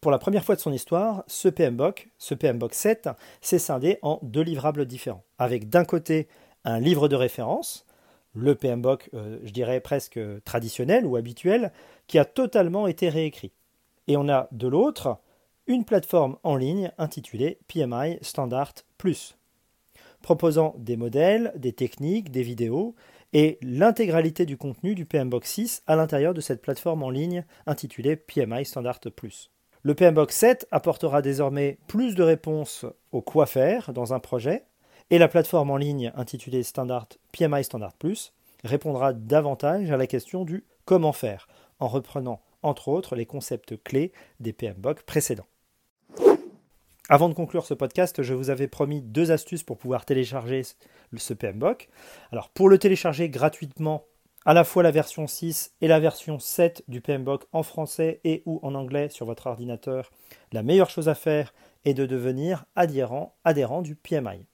pour 0.00 0.10
la 0.12 0.18
première 0.18 0.44
fois 0.44 0.54
de 0.54 0.60
son 0.60 0.72
histoire, 0.72 1.24
ce 1.26 1.48
PMBOK, 1.48 2.08
ce 2.18 2.34
PMBOK 2.34 2.74
7, 2.74 3.08
s'est 3.40 3.58
scindé 3.58 3.98
en 4.02 4.20
deux 4.22 4.42
livrables 4.42 4.86
différents, 4.86 5.24
avec 5.38 5.68
d'un 5.68 5.84
côté 5.84 6.28
un 6.64 6.78
livre 6.78 7.08
de 7.08 7.16
référence, 7.16 7.84
le 8.34 8.54
PMBOK, 8.54 9.10
euh, 9.14 9.38
je 9.42 9.50
dirais 9.50 9.80
presque 9.80 10.20
traditionnel 10.44 11.04
ou 11.04 11.16
habituel, 11.16 11.72
qui 12.06 12.18
a 12.18 12.24
totalement 12.24 12.86
été 12.86 13.08
réécrit. 13.08 13.52
Et 14.06 14.16
on 14.16 14.28
a 14.28 14.48
de 14.52 14.68
l'autre 14.68 15.18
une 15.66 15.84
plateforme 15.84 16.36
en 16.44 16.56
ligne 16.56 16.92
intitulée 16.98 17.58
PMI 17.66 18.18
Standard 18.22 18.72
Plus, 18.96 19.36
proposant 20.22 20.74
des 20.78 20.96
modèles, 20.96 21.52
des 21.56 21.72
techniques, 21.72 22.30
des 22.30 22.42
vidéos 22.42 22.94
et 23.32 23.58
l'intégralité 23.60 24.46
du 24.46 24.56
contenu 24.56 24.94
du 24.94 25.04
PMBOK 25.04 25.44
6 25.44 25.82
à 25.86 25.96
l'intérieur 25.96 26.34
de 26.34 26.40
cette 26.40 26.62
plateforme 26.62 27.02
en 27.02 27.10
ligne 27.10 27.44
intitulée 27.66 28.16
PMI 28.16 28.64
Standard 28.64 29.00
Plus. 29.14 29.50
Le 29.82 29.94
PMBOK 29.94 30.32
7 30.32 30.66
apportera 30.72 31.22
désormais 31.22 31.78
plus 31.86 32.16
de 32.16 32.24
réponses 32.24 32.84
au 33.12 33.22
quoi 33.22 33.46
faire 33.46 33.92
dans 33.92 34.12
un 34.12 34.18
projet, 34.18 34.64
et 35.10 35.18
la 35.18 35.28
plateforme 35.28 35.70
en 35.70 35.76
ligne 35.76 36.12
intitulée 36.16 36.64
Standard 36.64 37.06
PMI 37.32 37.62
Standard 37.62 37.94
Plus 37.94 38.32
répondra 38.64 39.12
davantage 39.12 39.92
à 39.92 39.96
la 39.96 40.08
question 40.08 40.44
du 40.44 40.64
comment 40.84 41.12
faire, 41.12 41.46
en 41.78 41.86
reprenant 41.86 42.40
entre 42.64 42.88
autres 42.88 43.14
les 43.14 43.24
concepts 43.24 43.80
clés 43.84 44.12
des 44.40 44.52
PMBOK 44.52 45.02
précédents. 45.02 45.46
Avant 47.08 47.28
de 47.28 47.34
conclure 47.34 47.64
ce 47.64 47.72
podcast, 47.72 48.22
je 48.22 48.34
vous 48.34 48.50
avais 48.50 48.66
promis 48.66 49.00
deux 49.00 49.30
astuces 49.30 49.62
pour 49.62 49.78
pouvoir 49.78 50.04
télécharger 50.04 50.62
ce 51.16 51.34
PMBOK. 51.34 51.88
Alors 52.32 52.50
pour 52.50 52.68
le 52.68 52.78
télécharger 52.78 53.30
gratuitement 53.30 54.04
à 54.48 54.54
la 54.54 54.64
fois 54.64 54.82
la 54.82 54.90
version 54.90 55.26
6 55.26 55.74
et 55.82 55.88
la 55.88 56.00
version 56.00 56.38
7 56.38 56.82
du 56.88 57.02
PMBOK 57.02 57.44
en 57.52 57.62
français 57.62 58.18
et 58.24 58.42
ou 58.46 58.60
en 58.62 58.74
anglais 58.74 59.10
sur 59.10 59.26
votre 59.26 59.46
ordinateur, 59.46 60.10
la 60.52 60.62
meilleure 60.62 60.88
chose 60.88 61.10
à 61.10 61.14
faire 61.14 61.52
est 61.84 61.92
de 61.92 62.06
devenir 62.06 62.64
adhérent, 62.74 63.36
adhérent 63.44 63.82
du 63.82 63.94
PMI. 63.94 64.46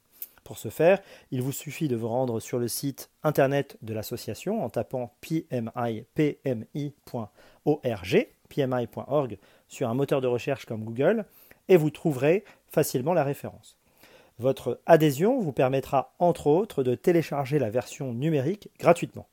Pour 0.43 0.59
ce 0.59 0.69
faire, 0.69 1.01
il 1.31 1.43
vous 1.43 1.53
suffit 1.53 1.87
de 1.87 1.95
vous 1.95 2.09
rendre 2.09 2.41
sur 2.41 2.59
le 2.59 2.67
site 2.67 3.09
internet 3.23 3.79
de 3.83 3.95
l'association 3.95 4.65
en 4.65 4.69
tapant 4.69 5.15
pmi.org, 5.21 6.03
pmi.org 8.49 9.39
sur 9.69 9.89
un 9.89 9.95
moteur 9.95 10.21
de 10.21 10.27
recherche 10.27 10.67
comme 10.67 10.83
Google 10.83 11.25
et 11.69 11.77
vous 11.77 11.91
trouverez 11.91 12.43
facilement 12.67 13.15
la 13.15 13.23
référence. 13.23 13.79
Votre 14.41 14.81
adhésion 14.87 15.39
vous 15.39 15.53
permettra 15.53 16.17
entre 16.19 16.49
autres 16.49 16.83
de 16.83 16.97
télécharger 16.97 17.61
la 17.61 17.71
version 17.71 18.13
numérique 18.13 18.71
gratuitement. 18.81 19.29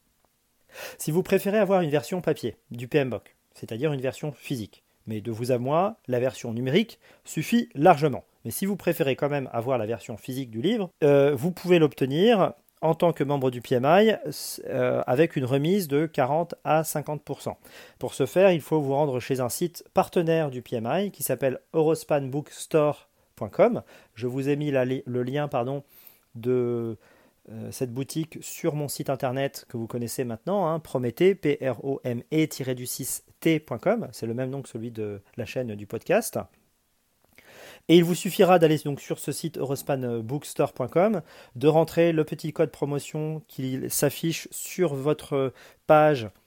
Si 0.98 1.12
vous 1.12 1.24
préférez 1.24 1.58
avoir 1.58 1.82
une 1.82 1.90
version 1.90 2.22
papier 2.22 2.56
du 2.72 2.88
PMBOK, 2.88 3.36
c'est-à-dire 3.54 3.94
une 3.94 4.01
version 4.01 4.32
physique, 4.32 4.84
mais 5.08 5.22
de 5.22 5.32
vous 5.32 5.51
à 5.51 5.58
moi, 5.58 5.98
la 6.08 6.20
version 6.20 6.54
numérique 6.54 7.00
suffit 7.25 7.70
largement. 7.75 8.24
Mais 8.46 8.51
si 8.51 8.66
vous 8.66 8.75
préférez 8.75 9.16
quand 9.16 9.30
même 9.30 9.50
avoir 9.51 9.78
la 9.78 9.86
version 9.86 10.18
physique 10.18 10.50
du 10.50 10.62
livre, 10.62 10.90
euh, 11.04 11.36
vous 11.36 11.51
pouvez 11.51 11.80
l'obtenir 11.80 12.54
en 12.82 12.96
tant 12.96 13.13
que 13.13 13.24
membre 13.24 13.51
du 13.51 13.62
PMI 13.62 14.13
euh, 14.66 15.04
avec 15.06 15.36
une 15.36 15.46
remise 15.46 15.88
de 15.88 16.08
40 16.08 16.56
à 16.63 16.82
50%. 16.82 17.54
Pour 18.00 18.16
ce 18.16 18.25
faire, 18.25 18.51
il 18.51 18.62
faut 18.62 18.82
vous 18.82 18.96
rendre 18.96 19.20
chez 19.20 19.40
un 19.40 19.50
site 19.50 19.86
partenaire 19.94 20.50
du 20.50 20.63
PMI 20.63 21.12
qui 21.12 21.22
s'appelle 21.22 21.60
eurospanbookstore.com. 21.74 23.84
Je 24.16 24.28
vous 24.28 24.50
ai 24.50 24.56
mis 24.56 24.72
le 24.72 25.24
lien 25.24 25.48
pardon, 25.48 25.84
de 26.34 26.98
cette 27.72 27.94
boutique 27.94 28.38
sur 28.42 28.76
mon 28.76 28.88
site 28.88 29.10
internet 29.10 29.66
que 29.68 29.76
vous 29.78 29.88
connaissez 29.88 30.24
maintenant, 30.24 30.68
hein, 30.68 30.80
Prométhée, 30.80 31.34
P-R-O-M-E-du-6-T.com. 31.36 34.08
C'est 34.12 34.28
le 34.28 34.34
même 34.34 34.50
nom 34.50 34.62
que 34.62 34.70
celui 34.70 34.92
de 34.92 35.22
la 35.38 35.46
chaîne 35.46 35.76
du 35.76 35.88
podcast. 35.88 36.40
Et 37.88 37.98
il 37.98 38.04
vous 38.04 38.16
suffira 38.16 38.60
d'aller 38.60 38.78
donc 38.78 39.02
sur 39.02 39.20
ce 39.20 39.32
site 39.32 39.58
eurospanbookstore.com, 39.58 41.22
de 41.56 41.68
rentrer 41.68 42.12
le 42.12 42.24
petit 42.24 42.54
code 42.54 42.72
promotion 42.72 43.42
qui 43.48 43.80
s'affiche 43.90 44.48
sur 44.52 44.94
votre 44.94 45.54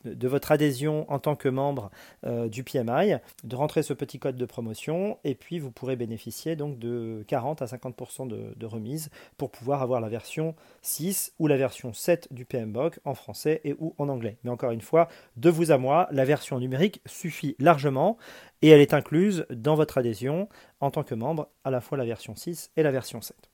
de 0.05 0.29
votre 0.29 0.53
adhésion 0.53 1.11
en 1.11 1.19
tant 1.19 1.37
que 1.37 1.49
membre 1.49 1.91
euh, 2.27 2.49
du 2.49 2.65
PMI, 2.65 3.17
de 3.45 3.57
rentrer 3.57 3.83
ce 3.83 3.93
petit 3.93 4.19
code 4.19 4.37
de 4.37 4.45
promotion 4.45 5.19
et 5.25 5.35
puis 5.35 5.59
vous 5.59 5.71
pourrez 5.71 5.97
bénéficier 5.97 6.57
donc 6.57 6.79
de 6.79 7.25
40 7.29 7.63
à 7.63 7.67
50% 7.67 8.29
de, 8.29 8.67
remise 8.67 9.11
pour 9.37 9.51
pouvoir 9.51 9.83
avoir 9.83 10.01
la 10.01 10.09
version 10.09 10.55
6 10.83 11.35
ou 11.39 11.47
la 11.47 11.57
version 11.57 11.93
7 11.93 12.33
du 12.33 12.45
PMBOK 12.45 12.99
en 13.05 13.15
français 13.15 13.61
et 13.65 13.75
ou 13.79 13.95
en 13.99 14.09
anglais. 14.09 14.39
Mais 14.43 14.51
encore 14.51 14.71
une 14.71 14.81
fois, 14.81 15.09
de 15.37 15.51
vous 15.51 15.71
à 15.71 15.79
moi, 15.79 16.09
la 16.11 16.25
version 16.25 16.59
numérique 16.59 17.03
suffit 17.05 17.57
largement 17.59 18.17
et 18.63 18.71
elle 18.71 18.81
est 18.81 18.95
incluse 18.95 19.47
dans 19.51 19.75
votre 19.75 19.99
adhésion 19.99 20.49
en 20.81 20.91
tant 20.91 21.03
que 21.03 21.15
membre, 21.15 21.49
à 21.65 21.71
la 21.71 21.81
fois 21.81 21.99
la 21.99 22.07
version 22.07 22.35
6 22.35 22.71
et 22.77 22.83
la 22.83 22.91
version 22.91 23.21
7. 23.21 23.54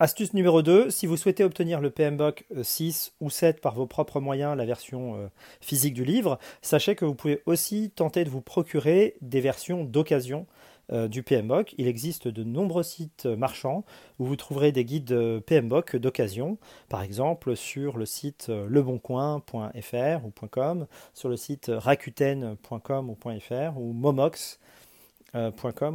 Astuce 0.00 0.34
numéro 0.34 0.60
2, 0.60 0.90
si 0.90 1.06
vous 1.06 1.16
souhaitez 1.16 1.44
obtenir 1.44 1.80
le 1.80 1.88
PMBOK 1.88 2.44
6 2.62 3.12
euh, 3.20 3.24
ou 3.24 3.30
7 3.30 3.60
par 3.60 3.76
vos 3.76 3.86
propres 3.86 4.18
moyens, 4.18 4.56
la 4.56 4.64
version 4.64 5.14
euh, 5.14 5.28
physique 5.60 5.94
du 5.94 6.04
livre, 6.04 6.40
sachez 6.62 6.96
que 6.96 7.04
vous 7.04 7.14
pouvez 7.14 7.44
aussi 7.46 7.92
tenter 7.94 8.24
de 8.24 8.30
vous 8.30 8.40
procurer 8.40 9.14
des 9.20 9.40
versions 9.40 9.84
d'occasion 9.84 10.46
euh, 10.90 11.06
du 11.06 11.22
PMBOK. 11.22 11.76
Il 11.78 11.86
existe 11.86 12.26
de 12.26 12.42
nombreux 12.42 12.82
sites 12.82 13.26
marchands 13.26 13.84
où 14.18 14.24
vous 14.24 14.34
trouverez 14.34 14.72
des 14.72 14.84
guides 14.84 15.16
PMBOK 15.46 15.94
d'occasion, 15.94 16.58
par 16.88 17.02
exemple 17.02 17.54
sur 17.54 17.96
le 17.96 18.04
site 18.04 18.48
leboncoin.fr 18.48 20.24
ou 20.24 20.32
.com, 20.50 20.88
sur 21.12 21.28
le 21.28 21.36
site 21.36 21.70
rakuten.com 21.72 23.10
ou 23.10 23.16
.fr 23.38 23.78
ou 23.78 23.92
momox.com 23.92 24.58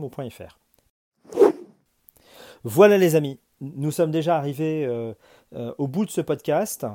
ou 0.06 0.10
.fr. 0.30 0.58
Voilà 2.64 2.98
les 2.98 3.16
amis, 3.16 3.40
nous 3.62 3.92
sommes 3.92 4.12
déjà 4.12 4.38
arrivés 4.38 4.86
euh, 4.86 5.14
euh, 5.56 5.74
au 5.78 5.88
bout 5.88 6.06
de 6.06 6.12
ce 6.12 6.22
podcast. 6.22 6.86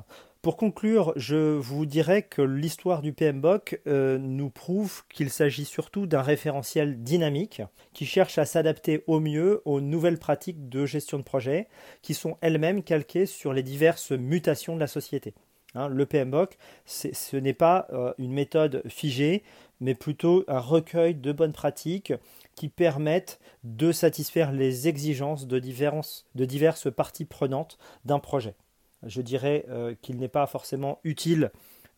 Pour 0.42 0.56
conclure, 0.56 1.12
je 1.16 1.56
vous 1.56 1.86
dirais 1.86 2.22
que 2.22 2.42
l'histoire 2.42 3.00
du 3.00 3.14
PMBOK 3.14 3.80
euh, 3.86 4.18
nous 4.18 4.50
prouve 4.50 5.02
qu'il 5.08 5.30
s'agit 5.30 5.64
surtout 5.64 6.06
d'un 6.06 6.20
référentiel 6.20 7.02
dynamique 7.02 7.62
qui 7.94 8.04
cherche 8.04 8.36
à 8.36 8.44
s'adapter 8.44 9.04
au 9.06 9.20
mieux 9.20 9.62
aux 9.64 9.80
nouvelles 9.80 10.18
pratiques 10.18 10.68
de 10.68 10.84
gestion 10.84 11.18
de 11.18 11.22
projet 11.22 11.68
qui 12.02 12.12
sont 12.12 12.36
elles-mêmes 12.42 12.82
calquées 12.82 13.26
sur 13.26 13.54
les 13.54 13.62
diverses 13.62 14.12
mutations 14.12 14.74
de 14.74 14.80
la 14.80 14.86
société. 14.86 15.34
Hein, 15.74 15.88
le 15.88 16.04
PMBOK, 16.04 16.56
ce 16.84 17.36
n'est 17.36 17.54
pas 17.54 17.88
une 18.18 18.32
méthode 18.32 18.82
figée, 18.86 19.42
mais 19.80 19.94
plutôt 19.94 20.44
un 20.46 20.60
recueil 20.60 21.14
de 21.14 21.32
bonnes 21.32 21.52
pratiques 21.52 22.12
qui 22.54 22.68
permettent 22.68 23.40
de 23.62 23.92
satisfaire 23.92 24.52
les 24.52 24.88
exigences 24.88 25.46
de, 25.46 25.58
diverses 25.58 26.90
parties 26.94 27.24
prenantes 27.24 27.78
d'un 28.04 28.18
projet. 28.18 28.54
Je 29.02 29.20
dirais 29.20 29.64
euh, 29.68 29.94
qu'il 30.00 30.16
n'est 30.16 30.28
pas 30.28 30.46
forcément 30.46 30.98
utile 31.04 31.50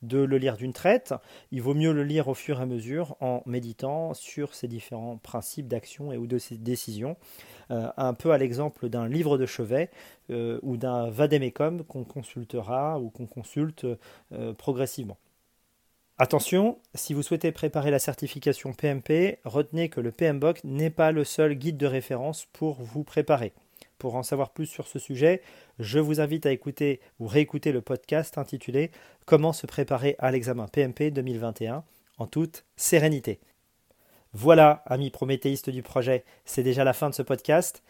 de 0.03 0.19
le 0.19 0.37
lire 0.37 0.57
d'une 0.57 0.75
traite, 0.75 1.15
il 1.53 1.63
vaut 1.63 1.73
mieux 1.73 1.93
le 1.93 2.05
lire 2.05 2.29
au 2.29 2.35
fur 2.35 2.61
et 2.61 2.63
à 2.63 2.67
mesure 2.67 3.17
en 3.21 3.43
méditant 3.47 4.13
sur 4.13 4.55
ces 4.55 4.69
différents 4.69 5.17
principes 5.17 5.69
d'action 5.69 6.13
et 6.13 6.19
ou 6.19 6.27
de 6.27 6.37
ces 6.37 6.59
décisions, 6.59 7.17
euh, 7.71 7.89
un 7.97 8.13
peu 8.13 8.33
à 8.33 8.39
l'exemple 8.39 8.91
d'un 8.91 9.09
livre 9.09 9.39
de 9.39 9.47
chevet 9.47 9.91
euh, 10.31 10.61
ou 10.63 10.77
d'un 10.77 11.09
vademecum 11.09 11.83
qu'on 11.83 12.05
consultera 12.05 13.01
ou 13.01 13.09
qu'on 13.09 13.27
consulte 13.27 13.87
progressivement. 14.59 15.17
Attention, 16.19 16.79
si 16.95 17.13
vous 17.13 17.23
souhaitez 17.23 17.53
préparer 17.53 17.91
la 17.91 17.99
certification 17.99 18.73
PMP, 18.73 19.39
retenez 19.45 19.91
que 19.91 20.01
le 20.01 20.13
PMBOK 20.13 20.65
n'est 20.65 20.89
pas 20.89 21.13
le 21.13 21.25
seul 21.25 21.53
guide 21.53 21.77
de 21.77 21.87
référence 21.87 22.47
pour 22.55 22.77
vous 22.81 23.05
préparer. 23.05 23.53
Pour 23.99 24.17
en 24.17 24.23
savoir 24.23 24.55
plus 24.55 24.65
sur 24.65 24.89
ce 24.89 24.99
sujet, 24.99 25.43
je 25.79 25.99
vous 25.99 26.19
invite 26.23 26.47
à 26.47 26.53
écouter 26.53 27.01
ou 27.21 27.27
réécouter 27.27 27.71
le 27.71 27.83
podcast 27.83 28.39
intitulé 28.39 28.93
Comment 29.27 29.53
se 29.53 29.67
préparer 29.67 30.17
à 30.19 30.31
l'examen 30.31 30.69
PMP 30.69 31.11
2021 31.11 31.85
en 32.17 32.27
toute 32.27 32.65
sérénité. 32.77 33.39
Voilà, 34.33 34.83
amis 34.87 35.11
prométhéistes 35.11 35.69
du 35.69 35.83
projet, 35.83 36.25
c'est 36.47 36.63
déjà 36.63 36.83
la 36.83 36.95
fin 36.95 37.11
de 37.11 37.15
ce 37.15 37.23
podcast. 37.23 37.83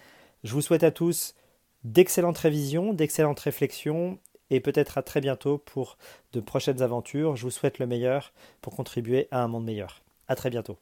Je 0.43 0.53
vous 0.53 0.63
souhaite 0.63 0.83
à 0.83 0.91
tous 0.91 1.37
d'excellentes 1.85 2.39
révisions, 2.39 2.93
d'excellentes 2.93 3.39
réflexions 3.39 4.19
et 4.51 4.61
peut-être 4.61 4.99
à 4.99 5.03
très 5.03 5.21
bientôt 5.21 5.59
pour 5.59 5.99
de 6.33 6.41
prochaines 6.41 6.83
aventures. 6.83 7.37
Je 7.37 7.43
vous 7.43 7.51
souhaite 7.51 7.79
le 7.79 7.87
meilleur 7.87 8.33
pour 8.61 8.75
contribuer 8.75 9.29
à 9.31 9.43
un 9.43 9.49
monde 9.49 9.65
meilleur. 9.65 10.03
À 10.29 10.37
très 10.37 10.51
bientôt. 10.51 10.79